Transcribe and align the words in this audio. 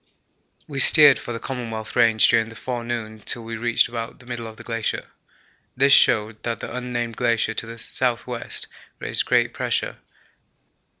We 0.67 0.79
steered 0.79 1.19
for 1.19 1.31
the 1.31 1.39
Commonwealth 1.39 1.95
Range 1.95 2.27
during 2.27 2.49
the 2.49 2.55
forenoon 2.55 3.21
till 3.23 3.43
we 3.43 3.55
reached 3.55 3.87
about 3.87 4.17
the 4.17 4.25
middle 4.25 4.47
of 4.47 4.57
the 4.57 4.63
glacier. 4.63 5.09
This 5.77 5.93
showed 5.93 6.41
that 6.41 6.59
the 6.59 6.75
unnamed 6.75 7.17
glacier 7.17 7.53
to 7.53 7.67
the 7.67 7.75
S.W. 7.75 8.39
raised 8.99 9.25
great 9.25 9.53
pressure. 9.53 9.97